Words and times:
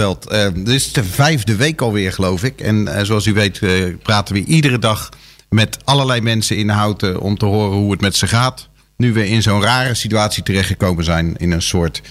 Veld. 0.00 0.32
Uh, 0.32 0.46
dit 0.54 0.68
is 0.68 0.92
de 0.92 1.04
vijfde 1.04 1.56
week 1.56 1.80
alweer, 1.80 2.12
geloof 2.12 2.44
ik. 2.44 2.60
En 2.60 2.76
uh, 2.76 3.00
zoals 3.02 3.26
u 3.26 3.32
weet 3.32 3.60
uh, 3.60 3.94
praten 4.02 4.34
we 4.34 4.44
iedere 4.44 4.78
dag 4.78 5.08
met 5.48 5.78
allerlei 5.84 6.20
mensen 6.20 6.56
in 6.56 6.68
Houten... 6.68 7.20
om 7.20 7.38
te 7.38 7.44
horen 7.44 7.78
hoe 7.78 7.90
het 7.90 8.00
met 8.00 8.16
ze 8.16 8.26
gaat. 8.26 8.68
Nu 8.96 9.12
we 9.12 9.28
in 9.28 9.42
zo'n 9.42 9.62
rare 9.62 9.94
situatie 9.94 10.42
terechtgekomen 10.42 11.04
zijn... 11.04 11.36
in 11.36 11.52
een 11.52 11.62
soort 11.62 12.02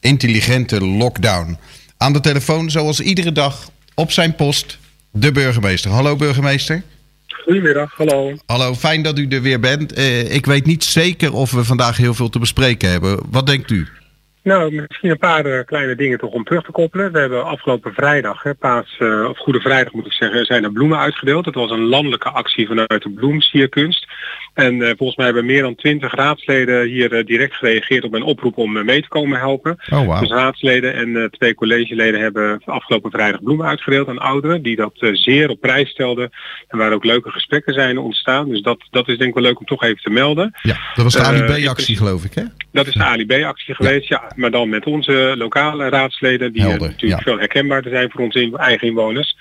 intelligente 0.00 0.84
lockdown. 0.84 1.58
Aan 1.96 2.12
de 2.12 2.20
telefoon, 2.20 2.70
zoals 2.70 3.00
iedere 3.00 3.32
dag, 3.32 3.70
op 3.94 4.10
zijn 4.10 4.34
post, 4.34 4.78
de 5.10 5.32
burgemeester. 5.32 5.90
Hallo 5.90 6.16
burgemeester. 6.16 6.82
Goedemiddag, 7.26 7.94
hallo. 7.96 8.36
Hallo, 8.46 8.74
fijn 8.74 9.02
dat 9.02 9.18
u 9.18 9.28
er 9.28 9.42
weer 9.42 9.60
bent. 9.60 9.98
ik 10.32 10.46
weet 10.46 10.66
niet 10.66 10.84
zeker 10.84 11.32
of 11.32 11.50
we 11.50 11.64
vandaag 11.64 11.96
heel 11.96 12.14
veel 12.14 12.28
te 12.28 12.38
bespreken 12.38 12.90
hebben. 12.90 13.18
Wat 13.30 13.46
denkt 13.46 13.70
u? 13.70 13.88
Nou, 14.42 14.84
misschien 14.88 15.10
een 15.10 15.18
paar 15.18 15.46
uh, 15.46 15.64
kleine 15.64 15.94
dingen 15.94 16.18
toch 16.18 16.32
om 16.32 16.44
terug 16.44 16.64
te 16.64 16.70
koppelen. 16.70 17.12
We 17.12 17.18
hebben 17.18 17.44
afgelopen 17.44 17.94
vrijdag, 17.94 18.42
hè, 18.42 18.54
paas, 18.54 18.96
uh, 18.98 19.28
of 19.28 19.38
Goede 19.38 19.60
Vrijdag 19.60 19.92
moet 19.92 20.06
ik 20.06 20.12
zeggen, 20.12 20.44
zijn 20.44 20.64
er 20.64 20.72
bloemen 20.72 20.98
uitgedeeld. 20.98 21.44
Het 21.44 21.54
was 21.54 21.70
een 21.70 21.84
landelijke 21.84 22.28
actie 22.28 22.66
vanuit 22.66 23.02
de 23.02 23.10
bloemsierkunst. 23.10 24.06
En 24.54 24.74
uh, 24.74 24.86
volgens 24.96 25.16
mij 25.16 25.26
hebben 25.26 25.44
meer 25.46 25.62
dan 25.62 25.74
twintig 25.74 26.14
raadsleden 26.14 26.88
hier 26.88 27.24
direct 27.24 27.54
gereageerd 27.54 28.04
op 28.04 28.10
mijn 28.10 28.22
oproep 28.22 28.56
om 28.56 28.84
mee 28.84 29.02
te 29.02 29.08
komen 29.08 29.38
helpen. 29.38 29.76
Oh, 29.90 30.06
wow. 30.06 30.20
Dus 30.20 30.30
raadsleden 30.30 30.94
en 30.94 31.30
twee 31.30 31.54
collegeleden 31.54 32.20
hebben 32.20 32.62
afgelopen 32.64 33.10
vrijdag 33.10 33.42
bloemen 33.42 33.66
uitgedeeld 33.66 34.08
aan 34.08 34.18
ouderen 34.18 34.62
die 34.62 34.76
dat 34.76 34.92
zeer 35.12 35.48
op 35.48 35.60
prijs 35.60 35.90
stelden. 35.90 36.30
En 36.68 36.78
waar 36.78 36.92
ook 36.92 37.04
leuke 37.04 37.30
gesprekken 37.30 37.74
zijn 37.74 37.98
ontstaan. 37.98 38.48
Dus 38.48 38.62
dat, 38.62 38.78
dat 38.90 39.08
is 39.08 39.18
denk 39.18 39.28
ik 39.28 39.34
wel 39.34 39.42
leuk 39.42 39.58
om 39.58 39.66
toch 39.66 39.82
even 39.82 40.02
te 40.02 40.10
melden. 40.10 40.54
Ja, 40.62 40.76
dat 40.94 41.04
was 41.04 41.12
de 41.12 41.22
ALIB-actie 41.22 41.96
geloof 41.96 42.24
ik 42.24 42.34
hè? 42.34 42.42
Dat 42.72 42.86
is 42.86 42.94
de 42.94 43.04
ALIB-actie 43.04 43.74
geweest, 43.74 44.08
ja. 44.08 44.22
ja. 44.28 44.32
Maar 44.36 44.50
dan 44.50 44.68
met 44.68 44.86
onze 44.86 45.34
lokale 45.36 45.88
raadsleden, 45.88 46.52
die 46.52 46.62
Helder, 46.62 46.88
natuurlijk 46.88 47.24
ja. 47.24 47.30
veel 47.30 47.38
herkenbaarder 47.38 47.90
zijn 47.90 48.10
voor 48.10 48.20
onze 48.20 48.50
eigen 48.56 48.88
inwoners. 48.88 49.36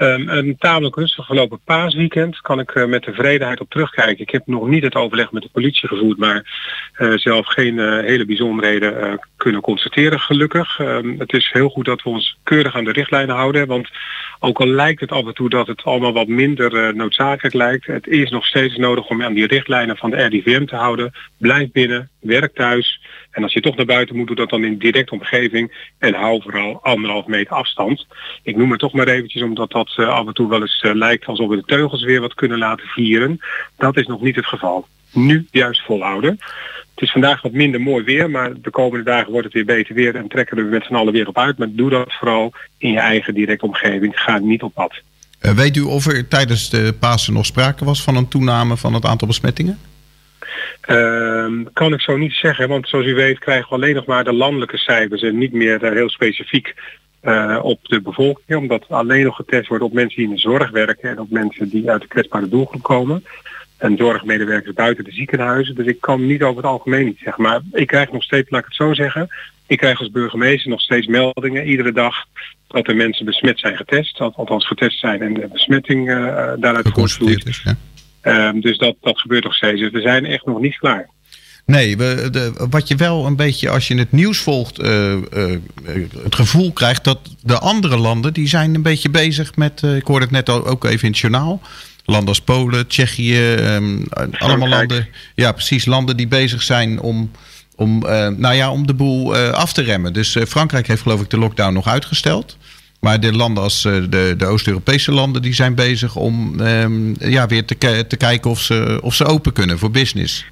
Um, 0.00 0.28
een 0.28 0.56
tamelijk 0.58 0.96
rustig 0.96 1.26
verlopen 1.26 1.60
paasweekend 1.64 2.40
kan 2.40 2.60
ik 2.60 2.74
uh, 2.74 2.84
met 2.84 3.02
tevredenheid 3.02 3.60
op 3.60 3.70
terugkijken. 3.70 4.22
Ik 4.22 4.30
heb 4.30 4.46
nog 4.46 4.68
niet 4.68 4.82
het 4.82 4.94
overleg 4.94 5.32
met 5.32 5.42
de 5.42 5.48
politie 5.52 5.88
gevoerd, 5.88 6.18
maar 6.18 6.42
uh, 6.98 7.16
zelf 7.16 7.46
geen 7.46 7.74
uh, 7.74 8.00
hele 8.00 8.24
bijzonderheden 8.24 9.20
kunnen 9.36 9.60
constateren, 9.60 10.20
gelukkig. 10.20 10.78
Um, 10.78 11.14
het 11.18 11.32
is 11.32 11.50
heel 11.52 11.68
goed 11.68 11.84
dat 11.84 12.02
we 12.02 12.08
ons 12.08 12.37
keurig 12.48 12.74
aan 12.74 12.84
de 12.84 12.92
richtlijnen 12.92 13.36
houden, 13.36 13.66
want 13.66 13.88
ook 14.40 14.60
al 14.60 14.66
lijkt 14.66 15.00
het 15.00 15.12
af 15.12 15.26
en 15.26 15.34
toe 15.34 15.48
dat 15.48 15.66
het 15.66 15.84
allemaal 15.84 16.12
wat 16.12 16.26
minder 16.26 16.94
noodzakelijk 16.94 17.54
lijkt, 17.54 17.86
het 17.86 18.06
is 18.06 18.30
nog 18.30 18.46
steeds 18.46 18.76
nodig 18.76 19.08
om 19.08 19.22
aan 19.22 19.34
die 19.34 19.46
richtlijnen 19.46 19.96
van 19.96 20.10
de 20.10 20.26
RIVM 20.26 20.64
te 20.64 20.76
houden. 20.76 21.12
Blijf 21.38 21.72
binnen, 21.72 22.10
werk 22.20 22.54
thuis. 22.54 23.00
En 23.30 23.42
als 23.42 23.52
je 23.52 23.60
toch 23.60 23.76
naar 23.76 23.86
buiten 23.86 24.16
moet, 24.16 24.26
doe 24.26 24.36
dat 24.36 24.50
dan 24.50 24.64
in 24.64 24.78
directe 24.78 25.12
omgeving. 25.12 25.92
En 25.98 26.14
hou 26.14 26.42
vooral 26.42 26.78
anderhalf 26.82 27.26
meter 27.26 27.54
afstand. 27.54 28.06
Ik 28.42 28.56
noem 28.56 28.70
het 28.70 28.80
toch 28.80 28.92
maar 28.92 29.08
eventjes 29.08 29.42
omdat 29.42 29.70
dat 29.70 29.94
uh, 29.96 30.08
af 30.08 30.26
en 30.26 30.34
toe 30.34 30.48
wel 30.48 30.60
eens 30.60 30.82
uh, 30.82 30.94
lijkt 30.94 31.26
alsof 31.26 31.48
we 31.48 31.56
de 31.56 31.62
teugels 31.66 32.04
weer 32.04 32.20
wat 32.20 32.34
kunnen 32.34 32.58
laten 32.58 32.86
vieren. 32.86 33.38
Dat 33.76 33.96
is 33.96 34.06
nog 34.06 34.20
niet 34.20 34.36
het 34.36 34.46
geval. 34.46 34.86
Nu 35.12 35.46
juist 35.50 35.84
volhouden. 35.84 36.38
Het 36.98 37.06
is 37.06 37.12
vandaag 37.12 37.42
wat 37.42 37.52
minder 37.52 37.80
mooi 37.80 38.04
weer, 38.04 38.30
maar 38.30 38.52
de 38.62 38.70
komende 38.70 39.04
dagen 39.04 39.30
wordt 39.30 39.44
het 39.44 39.54
weer 39.54 39.64
beter 39.64 39.94
weer 39.94 40.14
en 40.14 40.28
trekken 40.28 40.56
we 40.56 40.62
met 40.62 40.84
z'n 40.84 40.94
allen 40.94 41.12
weer 41.12 41.28
op 41.28 41.38
uit. 41.38 41.58
Maar 41.58 41.68
doe 41.70 41.90
dat 41.90 42.12
vooral 42.12 42.52
in 42.78 42.90
je 42.90 42.98
eigen 42.98 43.34
directe 43.34 43.66
omgeving. 43.66 44.20
Ga 44.20 44.38
niet 44.38 44.62
op 44.62 44.74
pad. 44.74 44.94
Uh, 45.42 45.50
weet 45.52 45.76
u 45.76 45.80
of 45.80 46.06
er 46.06 46.28
tijdens 46.28 46.70
de 46.70 46.94
Pasen 47.00 47.32
nog 47.32 47.46
sprake 47.46 47.84
was 47.84 48.02
van 48.02 48.16
een 48.16 48.28
toename 48.28 48.76
van 48.76 48.94
het 48.94 49.04
aantal 49.04 49.28
besmettingen? 49.28 49.78
Uh, 50.88 51.46
kan 51.72 51.92
ik 51.92 52.00
zo 52.00 52.16
niet 52.16 52.32
zeggen, 52.32 52.68
want 52.68 52.88
zoals 52.88 53.06
u 53.06 53.14
weet 53.14 53.38
krijgen 53.38 53.68
we 53.68 53.74
alleen 53.74 53.94
nog 53.94 54.06
maar 54.06 54.24
de 54.24 54.32
landelijke 54.32 54.78
cijfers 54.78 55.22
en 55.22 55.38
niet 55.38 55.52
meer 55.52 55.84
uh, 55.84 55.90
heel 55.90 56.10
specifiek 56.10 56.74
uh, 57.22 57.58
op 57.62 57.78
de 57.82 58.00
bevolking, 58.00 58.58
omdat 58.58 58.84
alleen 58.88 59.24
nog 59.24 59.36
getest 59.36 59.68
wordt 59.68 59.84
op 59.84 59.92
mensen 59.92 60.16
die 60.16 60.28
in 60.28 60.34
de 60.34 60.40
zorg 60.40 60.70
werken 60.70 61.10
en 61.10 61.18
op 61.18 61.30
mensen 61.30 61.68
die 61.68 61.90
uit 61.90 62.02
de 62.02 62.08
kwetsbare 62.08 62.48
doelgroep 62.48 62.82
komen. 62.82 63.24
En 63.78 63.96
zorgmedewerkers 63.96 64.74
buiten 64.74 65.04
de 65.04 65.12
ziekenhuizen. 65.12 65.74
Dus 65.74 65.86
ik 65.86 66.00
kan 66.00 66.26
niet 66.26 66.42
over 66.42 66.56
het 66.56 66.70
algemeen 66.70 67.04
niet 67.04 67.18
zeggen. 67.22 67.42
Maar 67.42 67.60
ik 67.72 67.86
krijg 67.86 68.12
nog 68.12 68.22
steeds, 68.22 68.50
laat 68.50 68.60
ik 68.60 68.66
het 68.66 68.76
zo 68.76 68.94
zeggen, 68.94 69.28
ik 69.66 69.78
krijg 69.78 69.98
als 69.98 70.10
burgemeester 70.10 70.70
nog 70.70 70.80
steeds 70.80 71.06
meldingen 71.06 71.66
iedere 71.66 71.92
dag 71.92 72.14
dat 72.68 72.88
er 72.88 72.96
mensen 72.96 73.24
besmet 73.24 73.58
zijn 73.58 73.76
getest, 73.76 74.20
althans 74.20 74.66
getest 74.66 74.98
zijn 74.98 75.22
en 75.22 75.34
de 75.34 75.48
besmetting 75.52 76.08
uh, 76.08 76.16
daaruit 76.58 76.88
voortvloeit. 76.88 77.62
Ja. 77.64 78.48
Um, 78.48 78.60
dus 78.60 78.78
dat, 78.78 78.96
dat 79.00 79.18
gebeurt 79.18 79.44
nog 79.44 79.54
steeds. 79.54 79.80
Dus 79.80 79.90
we 79.90 80.00
zijn 80.00 80.24
echt 80.24 80.46
nog 80.46 80.60
niet 80.60 80.78
klaar. 80.78 81.08
Nee, 81.68 81.96
we, 81.96 82.28
de, 82.30 82.52
wat 82.70 82.88
je 82.88 82.96
wel 82.96 83.26
een 83.26 83.36
beetje 83.36 83.70
als 83.70 83.88
je 83.88 83.94
het 83.98 84.12
nieuws 84.12 84.38
volgt, 84.38 84.80
uh, 84.80 85.12
uh, 85.12 85.20
het 86.22 86.34
gevoel 86.34 86.72
krijgt 86.72 87.04
dat 87.04 87.18
de 87.42 87.58
andere 87.58 87.96
landen, 87.96 88.32
die 88.32 88.48
zijn 88.48 88.74
een 88.74 88.82
beetje 88.82 89.10
bezig 89.10 89.56
met, 89.56 89.82
uh, 89.84 89.96
ik 89.96 90.06
hoorde 90.06 90.24
het 90.24 90.34
net 90.34 90.48
ook 90.48 90.84
even 90.84 91.04
in 91.04 91.10
het 91.10 91.18
journaal, 91.18 91.60
landen 92.04 92.28
als 92.28 92.40
Polen, 92.40 92.86
Tsjechië, 92.86 93.54
um, 93.54 94.04
allemaal 94.38 94.68
landen, 94.68 95.08
ja 95.34 95.52
precies, 95.52 95.84
landen 95.84 96.16
die 96.16 96.28
bezig 96.28 96.62
zijn 96.62 97.00
om, 97.00 97.30
om, 97.76 97.98
nou 98.36 98.54
ja, 98.54 98.70
om 98.70 98.86
de 98.86 98.94
boel 98.94 99.36
af 99.36 99.72
te 99.72 99.82
remmen. 99.82 100.12
Dus 100.12 100.36
Frankrijk 100.48 100.86
heeft 100.86 101.02
geloof 101.02 101.20
ik 101.20 101.30
de 101.30 101.38
lockdown 101.38 101.72
nog 101.72 101.86
uitgesteld. 101.86 102.56
Maar 103.00 103.20
de 103.20 103.32
landen 103.32 103.62
als 103.62 103.82
de, 103.82 104.34
de 104.38 104.46
Oost-Europese 104.46 105.12
landen 105.12 105.42
die 105.42 105.54
zijn 105.54 105.74
bezig 105.74 106.16
om 106.16 106.60
um, 106.60 107.16
ja, 107.18 107.46
weer 107.46 107.64
te, 107.64 108.04
te 108.08 108.16
kijken 108.16 108.50
of 108.50 108.60
ze, 108.60 108.98
of 109.02 109.14
ze 109.14 109.24
open 109.24 109.52
kunnen 109.52 109.78
voor 109.78 109.90
business. 109.90 110.44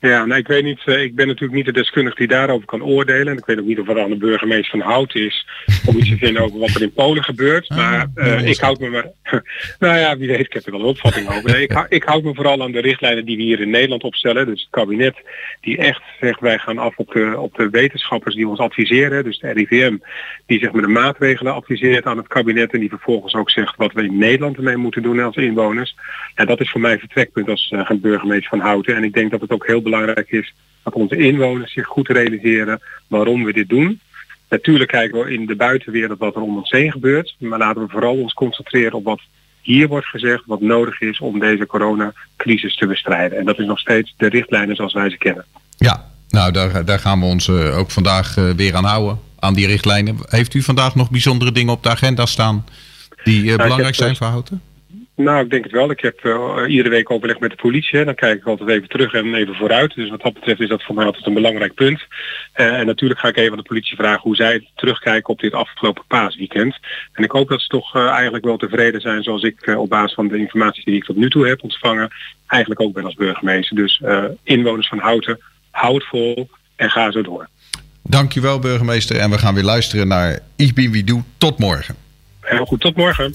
Ja, 0.00 0.24
nou, 0.24 0.40
ik 0.40 0.46
weet 0.46 0.64
niet, 0.64 0.80
uh, 0.86 1.02
ik 1.02 1.14
ben 1.14 1.26
natuurlijk 1.26 1.54
niet 1.54 1.64
de 1.64 1.72
deskundige 1.72 2.16
die 2.16 2.28
daarover 2.28 2.66
kan 2.66 2.82
oordelen. 2.82 3.26
En 3.26 3.38
ik 3.38 3.46
weet 3.46 3.58
ook 3.58 3.64
niet 3.64 3.78
of 3.78 3.86
het 3.86 3.98
aan 3.98 4.10
de 4.10 4.16
burgemeester 4.16 4.78
van 4.78 4.90
Hout 4.90 5.14
is 5.14 5.46
om 5.86 5.96
iets 5.96 6.08
te 6.08 6.16
vinden 6.16 6.42
over 6.42 6.58
wat 6.58 6.74
er 6.74 6.82
in 6.82 6.92
Polen 6.92 7.24
gebeurt. 7.24 7.68
Maar 7.68 8.06
uh, 8.14 8.44
ik 8.44 8.58
houd 8.58 8.78
me 8.78 8.88
maar, 8.88 9.10
nou 9.78 9.98
ja, 9.98 10.16
wie 10.16 10.28
weet, 10.28 10.40
ik 10.40 10.52
heb 10.52 10.66
er 10.66 10.72
wel 10.72 10.80
een 10.80 10.86
opvatting 10.86 11.28
over. 11.28 11.50
Nee, 11.50 11.62
ik, 11.62 11.86
ik 11.88 12.02
houd 12.02 12.22
me 12.22 12.34
vooral 12.34 12.62
aan 12.62 12.72
de 12.72 12.80
richtlijnen 12.80 13.24
die 13.24 13.36
we 13.36 13.42
hier 13.42 13.60
in 13.60 13.70
Nederland 13.70 14.02
opstellen. 14.02 14.46
Dus 14.46 14.60
het 14.60 14.70
kabinet 14.70 15.16
die 15.60 15.76
echt 15.76 16.02
zegt, 16.20 16.40
wij 16.40 16.58
gaan 16.58 16.78
af 16.78 16.96
op 16.96 17.12
de, 17.12 17.34
op 17.38 17.54
de 17.54 17.70
wetenschappers 17.70 18.34
die 18.34 18.48
ons 18.48 18.58
adviseren. 18.58 19.24
Dus 19.24 19.38
de 19.38 19.50
RIVM 19.50 19.96
die 20.46 20.58
zich 20.58 20.72
met 20.72 20.84
de 20.84 20.90
maatregelen 20.90 21.54
adviseert 21.54 22.06
aan 22.06 22.16
het 22.16 22.28
kabinet. 22.28 22.72
En 22.72 22.80
die 22.80 22.88
vervolgens 22.88 23.34
ook 23.34 23.50
zegt 23.50 23.76
wat 23.76 23.92
we 23.92 24.02
in 24.02 24.18
Nederland 24.18 24.56
ermee 24.56 24.76
moeten 24.76 25.02
doen 25.02 25.20
als 25.20 25.36
inwoners. 25.36 25.96
Ja, 26.34 26.44
dat 26.44 26.60
is 26.60 26.70
voor 26.70 26.80
mij 26.80 26.98
vertrekpunt 26.98 27.48
als 27.48 27.70
uh, 27.74 27.90
burgemeester 27.90 28.48
van 28.48 28.60
Houten. 28.60 28.96
En 28.96 29.04
ik 29.04 29.12
denk 29.12 29.30
dat 29.30 29.40
het 29.40 29.50
ook 29.50 29.66
heel 29.66 29.82
belangrijk 29.90 30.30
is 30.30 30.54
dat 30.82 30.92
onze 30.92 31.16
inwoners 31.16 31.72
zich 31.72 31.86
goed 31.86 32.08
realiseren 32.08 32.80
waarom 33.06 33.44
we 33.44 33.52
dit 33.52 33.68
doen. 33.68 34.00
Natuurlijk 34.48 34.90
kijken 34.90 35.24
we 35.24 35.32
in 35.32 35.46
de 35.46 35.56
buitenwereld 35.56 36.18
wat 36.18 36.34
er 36.34 36.42
om 36.42 36.56
ons 36.56 36.70
heen 36.70 36.92
gebeurt. 36.92 37.34
Maar 37.38 37.58
laten 37.58 37.82
we 37.82 37.88
vooral 37.88 38.16
ons 38.16 38.32
concentreren 38.32 38.92
op 38.92 39.04
wat 39.04 39.20
hier 39.62 39.88
wordt 39.88 40.06
gezegd, 40.06 40.42
wat 40.46 40.60
nodig 40.60 41.00
is 41.00 41.18
om 41.18 41.38
deze 41.38 41.66
coronacrisis 41.66 42.76
te 42.76 42.86
bestrijden. 42.86 43.38
En 43.38 43.44
dat 43.44 43.58
is 43.58 43.66
nog 43.66 43.78
steeds 43.78 44.14
de 44.16 44.28
richtlijnen 44.28 44.76
zoals 44.76 44.92
wij 44.92 45.10
ze 45.10 45.18
kennen. 45.18 45.44
Ja, 45.76 46.04
nou 46.28 46.52
daar, 46.52 46.84
daar 46.84 46.98
gaan 46.98 47.20
we 47.20 47.26
ons 47.26 47.48
uh, 47.48 47.78
ook 47.78 47.90
vandaag 47.90 48.36
uh, 48.36 48.50
weer 48.50 48.74
aan 48.74 48.84
houden, 48.84 49.20
aan 49.38 49.54
die 49.54 49.66
richtlijnen. 49.66 50.16
Heeft 50.22 50.54
u 50.54 50.62
vandaag 50.62 50.94
nog 50.94 51.10
bijzondere 51.10 51.52
dingen 51.52 51.72
op 51.72 51.82
de 51.82 51.88
agenda 51.88 52.26
staan 52.26 52.64
die 53.24 53.42
uh, 53.42 53.46
nou, 53.46 53.62
belangrijk 53.62 53.94
zijn 53.94 54.16
voor 54.16 54.26
Houten? 54.26 54.62
Nou, 55.18 55.44
ik 55.44 55.50
denk 55.50 55.64
het 55.64 55.72
wel. 55.72 55.90
Ik 55.90 56.00
heb 56.00 56.24
uh, 56.24 56.56
iedere 56.68 56.88
week 56.88 57.10
overleg 57.10 57.38
met 57.38 57.50
de 57.50 57.56
politie. 57.56 57.98
Hè. 57.98 58.04
Dan 58.04 58.14
kijk 58.14 58.38
ik 58.38 58.46
altijd 58.46 58.68
even 58.68 58.88
terug 58.88 59.12
en 59.12 59.34
even 59.34 59.54
vooruit. 59.54 59.94
Dus 59.94 60.10
wat 60.10 60.22
dat 60.22 60.32
betreft 60.32 60.60
is 60.60 60.68
dat 60.68 60.82
voor 60.82 60.94
mij 60.94 61.04
altijd 61.04 61.26
een 61.26 61.34
belangrijk 61.34 61.74
punt. 61.74 62.00
Uh, 62.56 62.78
en 62.78 62.86
natuurlijk 62.86 63.20
ga 63.20 63.28
ik 63.28 63.36
even 63.36 63.50
aan 63.50 63.56
de 63.56 63.62
politie 63.62 63.96
vragen 63.96 64.20
hoe 64.20 64.36
zij 64.36 64.68
terugkijken 64.74 65.32
op 65.32 65.40
dit 65.40 65.52
afgelopen 65.52 66.04
paasweekend. 66.08 66.78
En 67.12 67.24
ik 67.24 67.30
hoop 67.30 67.48
dat 67.48 67.60
ze 67.60 67.68
toch 67.68 67.96
uh, 67.96 68.08
eigenlijk 68.08 68.44
wel 68.44 68.56
tevreden 68.56 69.00
zijn 69.00 69.22
zoals 69.22 69.42
ik 69.42 69.74
op 69.76 69.88
basis 69.88 70.14
van 70.14 70.28
de 70.28 70.38
informatie 70.38 70.84
die 70.84 70.96
ik 70.96 71.04
tot 71.04 71.16
nu 71.16 71.30
toe 71.30 71.48
heb 71.48 71.62
ontvangen, 71.62 72.10
eigenlijk 72.46 72.80
ook 72.80 72.92
ben 72.92 73.04
als 73.04 73.14
burgemeester. 73.14 73.76
Dus 73.76 74.02
inwoners 74.42 74.88
van 74.88 74.98
Houten, 74.98 75.40
houd 75.70 76.04
vol 76.04 76.48
en 76.76 76.90
ga 76.90 77.10
zo 77.10 77.22
door. 77.22 77.48
Dankjewel 78.02 78.58
burgemeester 78.58 79.16
en 79.16 79.30
we 79.30 79.38
gaan 79.38 79.54
weer 79.54 79.64
luisteren 79.64 80.08
naar 80.08 80.38
Ich 80.56 80.74
bin 80.74 80.92
wie 80.92 81.04
du. 81.04 81.22
Tot 81.38 81.58
morgen. 81.58 81.94
Heel 82.40 82.64
goed, 82.64 82.80
tot 82.80 82.96
morgen. 82.96 83.34